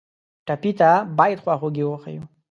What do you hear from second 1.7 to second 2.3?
وښیو.